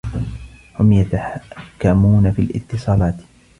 هم 0.79 0.91
يتحكمون 0.93 2.31
في 2.31 2.41
الاتصالات. 2.41 3.15